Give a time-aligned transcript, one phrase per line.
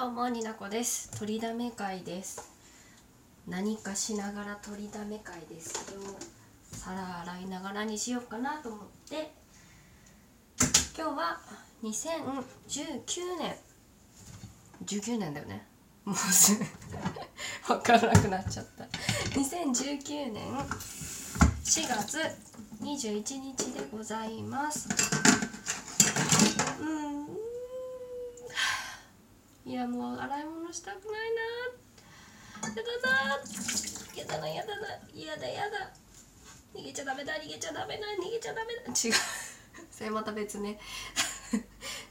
[0.00, 1.10] どうもになこです。
[1.18, 2.50] 取りだめ会です。
[3.46, 6.00] 何かしながら取りだめ会ですよ
[6.72, 9.30] 皿洗いながらにしようかなと思って。
[10.96, 11.38] 今日は
[11.82, 12.40] 2019
[13.38, 13.54] 年。
[14.86, 15.66] 19年だよね。
[16.06, 16.64] もうすぐ。
[17.68, 18.84] 分からなくなっちゃった。
[19.38, 20.50] 2019年。
[21.62, 22.18] 4月
[22.80, 24.88] 21日でございます。
[26.80, 27.09] うん。
[29.70, 33.38] いやもう洗い物したくないなやだな
[34.16, 35.92] やだなやだなやだやだ
[36.74, 38.80] 逃げちゃダメだ逃げちゃダメだ逃げちゃダメだ。
[38.90, 39.14] 違う
[39.92, 40.76] それまた別ね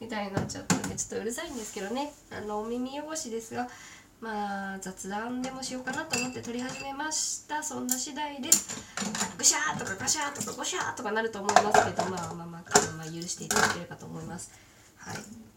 [0.00, 1.24] みたいなちゃったんでちょっとう。
[1.24, 3.68] るさいんですけどねあのお耳汚しですが
[4.22, 7.62] まあ雑談でもしようかなと思って撮り始めました。
[7.62, 8.80] そんな次第です。
[9.36, 14.52] ぐしゃーとかガシャーとかゴシャーとかなると思いますけどまあまあまあ、まあ、許していただければと思います。
[14.96, 15.51] はい。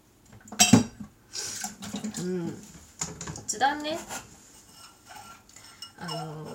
[2.19, 2.57] うん。
[3.47, 3.97] 雑談ね。
[5.97, 6.45] あの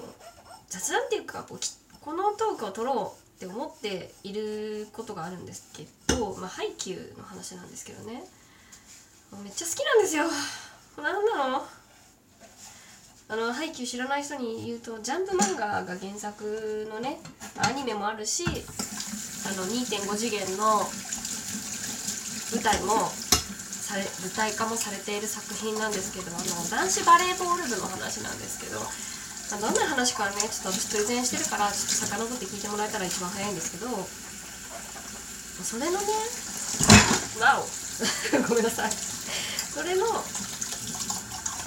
[0.69, 8.23] 雑談っていうかこうきこのトークを撮ろうって思っていることがあるんですけど、まあ、ハイキューの話なんですけどね。
[9.43, 10.25] めっちゃ好きなんですよ。
[10.97, 11.65] なんなの
[13.29, 17.21] あのハイキュー知らない人に言うとジャンプ漫画が原作のね
[17.65, 20.83] アニメもあるしあの2.5次元の
[22.53, 23.09] 舞台も
[23.91, 36.07] され舞台化もされている作品なんですけどあの男子バレーボール部の話なんですけど、まあ、どんな話かねちょっと私プレゼンしてるからちょっと遡って聞いてもらえたら一番早いんですけどそれのね
[37.43, 37.67] わお
[38.49, 38.91] ごめんなさい。
[39.71, 40.07] それの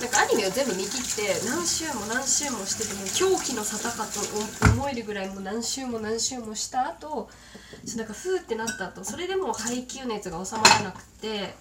[0.01, 7.29] なんかアニメを全部見切って何週も何週もしてても狂気の沙汰かと思えるぐらいもう何週も何週もした後
[7.85, 11.55] ちょっとなんかふーってなった後それでもう配給熱が収まらなくて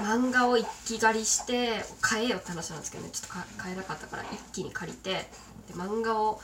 [0.00, 3.10] 漫画を一気借りして買えよって話なんですけどね。
[3.10, 5.28] ちょっと買えなかったから一気に借りて
[5.68, 6.40] で漫画を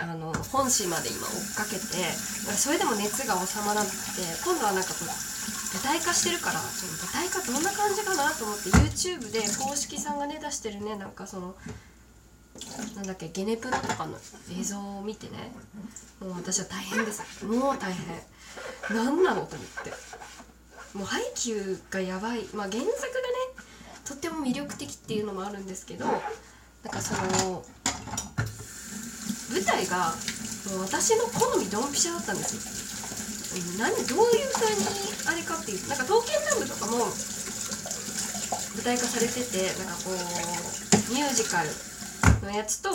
[0.00, 1.82] あの本誌まで今追っかけて
[2.56, 11.54] それでも熱が収まらなくて今度はなんかこう舞台化してるからその舞台化どんな感じかなと思って YouTube で公式さんがね出してるねなんかその
[12.96, 14.16] なんだっけゲネプロとかの
[14.58, 15.52] 映像を見てね。
[16.20, 17.44] もう私は大変です。
[17.44, 18.20] もう大変。
[18.90, 19.92] 何なのと思って。
[20.94, 22.44] もう配給がやばい。
[22.54, 22.92] まあ原作がね
[24.04, 26.18] とっても魅力的っていうのもあるんですけどなん
[26.90, 27.14] かそ
[27.46, 27.64] の
[29.50, 30.14] 舞台が
[30.70, 32.60] もう私の好みドンピシャだったんですよ。
[33.78, 34.82] 何どういう風に
[35.28, 37.04] あれかっていうなんか刀剣乱舞とかも
[38.74, 40.14] 舞台化されててなんかこう
[41.12, 41.68] ミュージカル
[42.42, 42.90] のやつと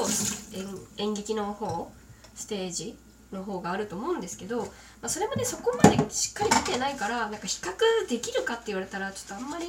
[0.97, 1.91] 演劇の方
[2.34, 2.97] ステージ
[3.32, 4.68] の方があると思うんですけど、ま
[5.04, 9.66] あ、それまでそこまでしっかり見てないからなんか比較できるかって言われたらちょっとあんまり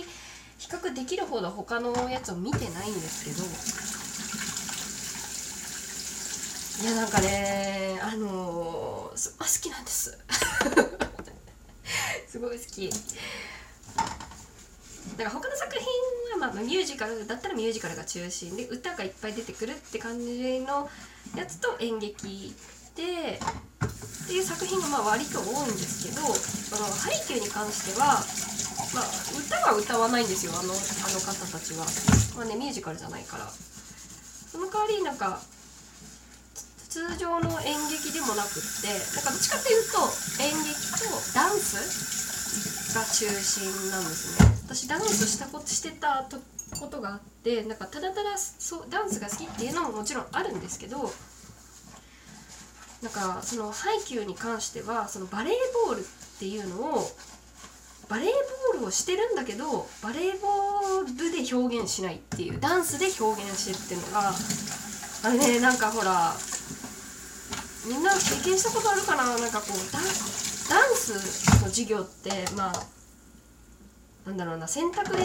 [0.59, 3.43] 比較できるほど他のやつを見てないんですけど。
[6.81, 10.17] いやなんかねあのー、す好きなんです。
[12.29, 12.89] すごい好き。
[12.89, 12.95] だ
[15.17, 15.85] から他の作品
[16.41, 20.89] はまあミュージカルだったらミュージカルが中心で歌がいっぱい出てくるって感じの
[21.35, 22.55] やつと演劇
[22.99, 28.19] でっていう作品がまあ割と多いんですけどあのハリキューに関しては、
[28.93, 29.07] まあ、
[29.39, 30.77] 歌は歌わないんですよあのあ
[31.15, 31.87] の方たちは。
[32.37, 33.47] まあねミュージカルじゃないから。
[33.47, 35.41] その代わりなんか
[36.89, 40.01] 通常の演劇でもなくってなんかどっちかっていうと
[40.43, 41.05] 演劇と
[41.35, 46.27] ダンスが中心なんですね私ダンスしたことしてた
[46.81, 51.13] ことがあってなんかただただそうダンスが好きっていうのももちろんあるんですけど
[53.03, 55.55] なんかそのハイキューに関してはそのバレー
[55.87, 56.05] ボールっ
[56.39, 57.11] ていうのを
[58.09, 58.27] バレー
[58.73, 64.33] ボールをしてるんだけどバレーボールで表現しないっていうダンスで表現してるっていうのが
[65.25, 66.33] あれねなんかほら
[67.87, 69.25] みんな経験したことあるかな？
[69.39, 71.15] なんかこうダンダンス
[71.63, 72.73] の授業ってまあ
[74.29, 75.25] なんだろうな選択で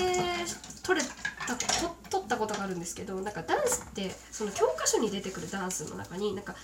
[0.81, 1.05] 取れ
[1.45, 1.65] たと
[2.09, 6.55] 取ったことがあるんですけどなんかダンスってその教科書に出てくるダンスの中になんか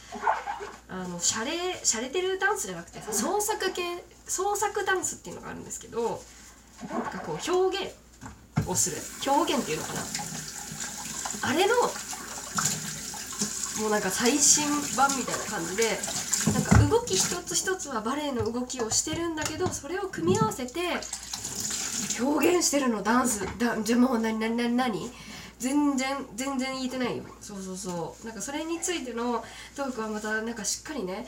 [0.87, 1.51] あのシャレ
[1.83, 3.81] シャレてるダンスじゃなくて創作系
[4.25, 6.21] 創作ダンスっていうのがあるんですけど
[6.89, 7.93] なんかこう表現
[8.67, 9.31] をする。
[9.31, 9.99] 表現っていうのかな。
[11.41, 11.75] あれの
[13.81, 14.65] もうなんか最新
[14.95, 15.83] 版みたいな感じで
[16.53, 20.81] なんか動き一つ一つはバレエの動きをしてるんだけどそれを組み合わせて
[22.19, 23.45] 表現してるのダンス。
[23.57, 25.11] だじゃもう何何何何？
[25.59, 27.23] 全然全然言えてないよ。
[27.41, 28.25] そうそうそう。
[28.25, 29.43] なんかそれについての
[29.75, 31.27] トークはまたなんかしっかりね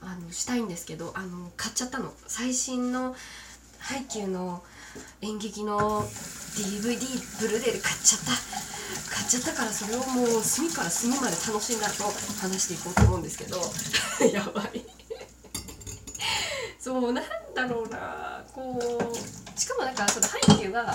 [0.00, 2.12] あのしたいんですけどあの買っちゃったの。
[2.26, 3.14] 最新の
[3.78, 4.62] ハイキューの
[5.22, 6.02] 演劇の
[6.56, 8.70] DVD ブルーレイで買っちゃった。
[9.14, 12.04] 買っちゃったからそれをもう隅から隅まで楽しんだと
[12.40, 13.56] 話していこうと思うんですけど。
[14.32, 14.84] やばい。
[16.80, 17.24] そうなん
[17.54, 19.58] だろうなこう。
[19.58, 20.94] しかもなんかその配給が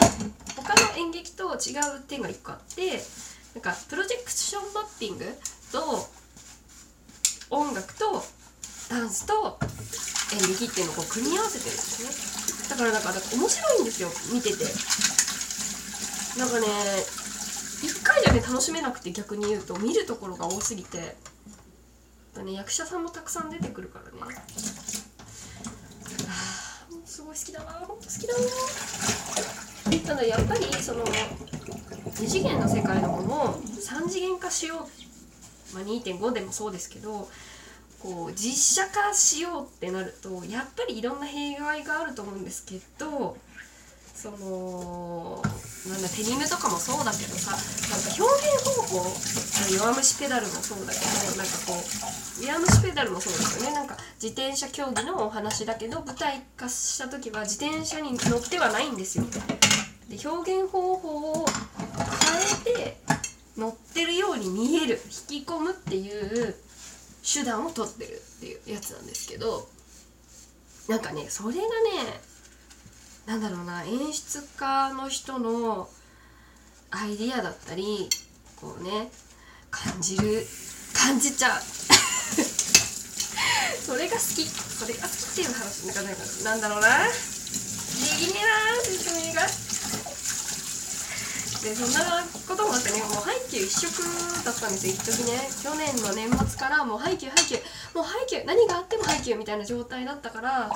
[0.55, 3.01] 他の演劇と違う点が1個あって
[3.53, 5.25] なんかプロジェクションマッピング
[5.71, 6.09] と
[7.49, 8.23] 音楽と
[8.89, 9.59] ダンスと
[10.33, 12.69] 演劇っていうのをこう組み合わせてるんですね。
[12.69, 14.65] だからなんか面白いんですよ見てて。
[16.39, 21.15] なんかね1回じゃね楽しめなくて逆に言うと見るところが多すぎて。
[22.43, 24.35] ね役者さんもたくさん出てくるからね。
[27.05, 30.05] すごい好きだな本当好きだな。
[30.05, 34.87] ただやっぱりその2次元の世界のものを3次元化しよ
[35.73, 37.27] う、まあ、2.5でもそうですけど
[37.99, 43.35] こう実写化しようってなるとやっぱりいろんな弊害があると思うんですけど
[44.13, 45.41] その
[45.89, 49.05] なんだデニムとかもそうだけどさなんか表現方法
[49.69, 59.25] 弱虫ペダルもそうだけどなんかこう弱虫ペダルもそうですよねなんか自転車競技のお話だけど舞台化した時は自転車に乗ってはないんですよ。
[60.09, 61.45] で表現方法を
[62.65, 62.97] 変えて
[63.57, 64.99] 乗ってるように見える
[65.29, 66.55] 引き込むっていう
[67.23, 69.67] 手段を取ってるっていうやつなんですけど
[70.87, 71.65] なんかねそれがね
[73.25, 75.89] なんだろうな演出家の人の
[76.91, 78.07] アイディアだったり
[78.55, 79.09] こうね
[79.71, 80.45] 感じる
[80.93, 81.61] 感じちゃう。
[83.85, 84.45] それが好き。
[84.45, 86.01] それが好きっていう話なんか
[86.43, 86.55] な。
[86.55, 86.87] んだろうな。
[87.03, 87.11] で
[88.17, 89.41] きねえな説明が。
[91.65, 94.03] でそんなこともあってねもう配給一色
[94.45, 95.49] だったんですよ一時ね。
[95.63, 97.55] 去年の年末からもう配給配給
[97.93, 100.69] もう配給何があっても配給みたいな状態だったから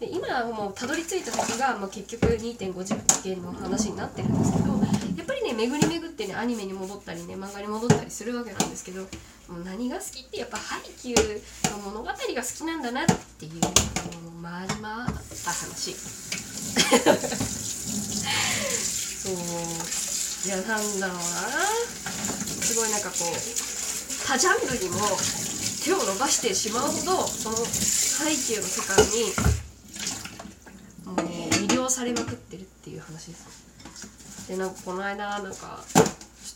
[0.00, 4.74] で今もうたどり着いた先が、まあ、結局2.5次元の話になってるんですけど
[5.16, 9.02] やっぱりね巡り巡ってねアニメに戻ったりね漫画に戻ったりするわけなんですけど
[9.48, 11.14] もう何が好きってやっぱ配給
[11.70, 13.60] の物語が好きなんだなっていうも
[14.38, 15.14] うまあまあっ
[15.44, 15.94] た話。
[19.26, 19.34] そう。
[20.46, 21.22] いやなんだろうな。
[22.66, 23.32] すごいなんかこう
[24.26, 24.98] 他ジャンルにも
[25.84, 29.55] 手を伸ばしてしまうほどその背景の世界に
[31.96, 35.96] されまくってるっていう話ですでなんかこの間なんかち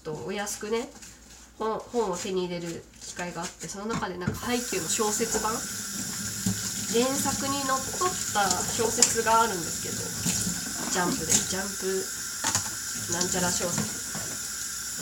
[0.04, 0.84] ょっとお安くね
[1.56, 5.56] 本本を手に入れる機会があってその中でなんか配給の小説版
[6.92, 9.96] 原作にのっとった小説があるんですけど
[10.90, 11.32] ジャンプで。
[11.32, 11.86] ジャンプ
[13.14, 13.96] なんちゃら小説。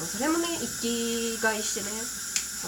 [0.07, 1.91] それもね一気買いしてね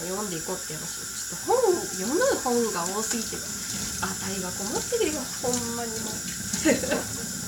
[0.09, 1.05] 読んでいこうって話。
[1.05, 5.21] ちょっと本読む本が多すぎて値が困ってるよ。
[5.45, 7.40] ほんまにも時間がある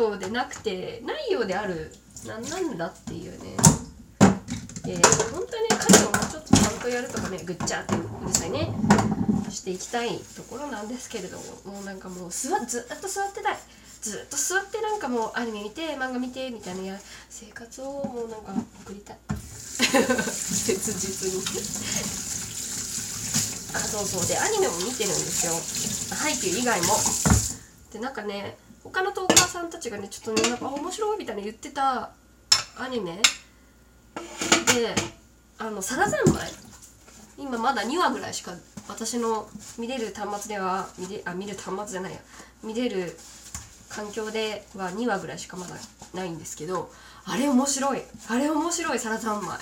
[0.00, 1.92] ようでなくてないようである
[2.26, 3.56] なんなんだっていうね。
[4.88, 8.72] えー、本当にね家事をもうちょっとちゃんとやるとかねぐっちゃってうるさいね
[9.50, 13.58] していきたいところなんですけれどももうなんかもう座ずっと座ってたい。
[14.00, 16.98] ずっと座ってなんかもうアニメ見て漫画見てみたいなや
[17.28, 19.18] 生活をもうなんか送りたい。
[19.84, 21.36] 切実に。
[23.74, 24.26] あそうそう。
[24.26, 25.52] でアニメも見てるんですよ。
[26.16, 26.96] 背景以外も。
[27.92, 32.10] でなんかね他のトーカーさんたちがねちょっとねなんか面白いみたいな言ってた
[32.78, 34.94] アニメで
[35.58, 36.50] あの「サラ三昧」
[37.36, 38.52] 今まだ2話ぐらいしか
[38.88, 42.18] 私の見れる端末では見れあ見る端末じゃないや。
[42.62, 43.16] 見れる
[43.88, 45.74] 環境では2話ぐらいしかまだ
[46.12, 46.90] ないんですけど
[47.24, 48.02] あれ面白い。
[48.28, 49.58] あれ面白いサラ三昧。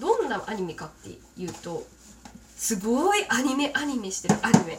[0.00, 1.86] どんなアニメかっていうと
[2.56, 4.78] すごいアニメアニメしてるアニメ。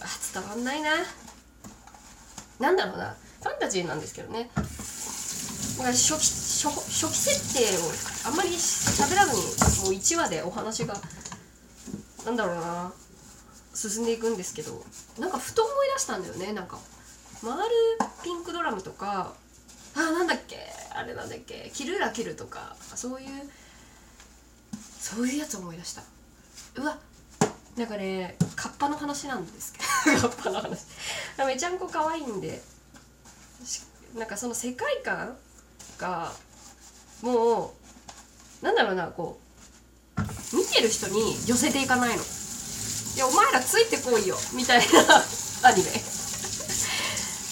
[0.00, 0.90] あ伝わんないな。
[2.58, 3.14] なんだろうな。
[3.40, 4.50] ファンタジーなんですけどね。
[4.54, 6.26] 初期
[6.64, 9.42] 初初期設定をあんまり喋らずに
[9.84, 10.94] もう1話でお話が
[12.26, 12.92] なんだろうな。
[13.74, 14.84] 進んでいくんですけど。
[15.20, 16.52] なんかふと思い出したんだよね。
[16.52, 16.78] なんか
[17.40, 17.62] 回る
[18.24, 19.34] ピンクドラムとか
[19.94, 20.58] あなんだっけ。
[20.90, 21.70] あれなんだっけ。
[21.72, 23.28] キルラキルとかそういう
[25.00, 26.02] そういうやつ思い出した。
[26.76, 26.98] うわ
[27.76, 30.86] なんかねカッパの話なんですけッパの話
[31.46, 32.60] めちゃんこ可愛いんで。
[34.16, 35.36] なんかその世界観
[35.98, 36.32] が
[37.22, 37.74] も
[38.62, 39.38] うなんだろうなこ
[40.16, 42.22] う見てる人に寄せていかないの。
[42.22, 44.84] いやお前らついてこいよみたいな
[45.68, 45.90] アニメ。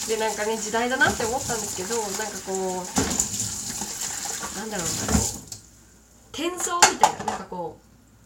[0.07, 2.85] でなんかね時代だなって思ったんですけどなんかこ
[4.55, 5.47] うなんだろうなこう
[6.31, 7.77] 転送みたいななんかこ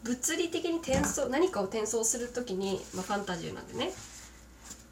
[0.04, 3.92] う物理的に転送何かを転送する時に、まあ、ファンタジーなんでね。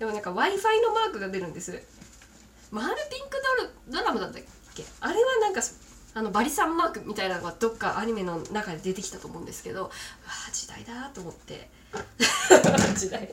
[0.00, 1.72] でもなんか w i f i のマークが出るんです。
[2.70, 3.36] マールピンク
[3.86, 4.42] ドルドラムだったっ
[4.74, 4.82] け？
[4.98, 5.60] あれはなんか
[6.14, 9.90] あのバリさんマークみたいなのがどっかアニメの中で出てきたと思うんですけどあ
[10.48, 11.68] あ時代だと思って。
[12.96, 13.28] 時代。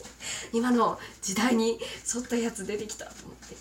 [0.51, 1.79] 今の時代に
[2.13, 3.55] 沿ったやつ出てきたと思って。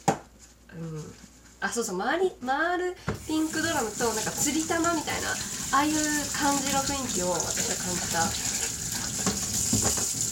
[0.74, 1.14] うん。
[1.60, 2.96] あそうそう周り回る
[3.28, 5.34] ピンクドラムとなんか釣り玉みたいなあ
[5.78, 5.94] あいう
[6.36, 8.18] 感じの雰囲気を私は感じた。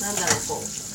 [0.07, 0.94] なんだろうこう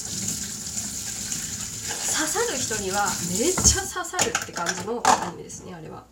[2.20, 3.06] 刺さる人には
[3.40, 6.04] めっちゃ刺さるって感じのアニメですねあれは。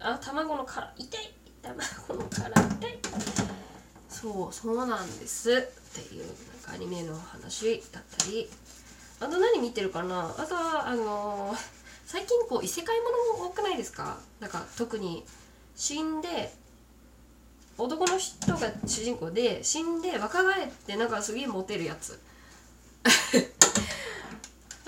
[0.00, 1.34] あ卵の殻痛い。
[1.62, 2.98] 卵の殻痛い。
[4.08, 5.54] そうそうなんですっ
[5.94, 8.48] ていうなんかアニメの話だったり。
[9.20, 10.34] あと何見てるかな？
[10.38, 11.56] あとはあのー
[12.06, 13.06] 最近こう異世界も
[13.40, 14.18] の多くないですか？
[14.40, 15.24] なんか特に
[15.74, 16.52] 死んで
[17.78, 22.20] 男の人が主人公で死んで若返ってなんかすげえモテるやつ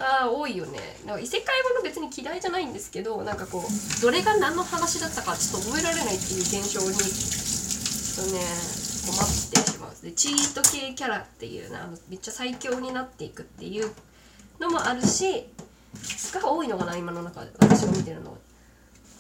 [0.07, 0.79] あ多いよね。
[1.05, 8.41] なんか異世界もの別に嫌いじゃないんですけどなんかこうどれが何の話だったかちょっと覚えられないっていう現象にちょっとね
[9.07, 10.03] 困ってしまう。
[10.03, 13.91] でチート系キャラっていうねあのめっちゃ最強になっていくっていう
[14.61, 15.47] のもあるし
[16.33, 18.37] が多いのかな今の中で私が見てるの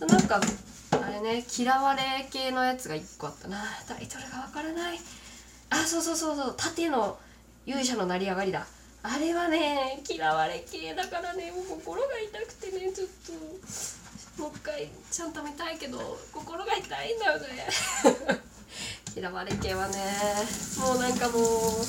[0.01, 0.41] なんか
[0.93, 3.65] あれね嫌われ系のやつが1個あったな。
[3.89, 4.99] タイトルがわからない。
[5.71, 6.55] あそうそうそうそう。
[6.57, 7.19] 盾の
[7.65, 8.67] 勇者の成り上がりだ。
[9.07, 11.53] あれはね嫌われ系だからね。
[11.53, 13.33] もう心が痛くてねちょっと。
[14.43, 15.97] もう一回ちゃんと見たいけど
[16.35, 17.69] 心が痛いんだよね。
[19.17, 19.97] 嫌われ系はね。
[20.79, 21.87] もうなんかもう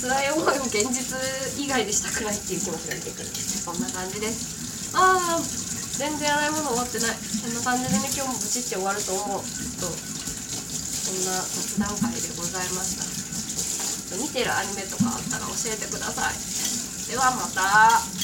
[0.00, 3.28] 辛い思いを現実以外でしたくないっていう気持ちが出てくる。
[3.28, 4.96] そんな感じです。
[4.96, 5.40] ああ
[5.98, 7.16] 全然洗い物終わってない。
[7.16, 9.44] こんな感じでね今日もブチって終わると思う。
[9.44, 9.96] ちょっと
[11.04, 13.25] そんな雑談会でございました。
[14.16, 17.10] 見てるアニメとかあったら教えてください。
[17.10, 18.15] ではまた。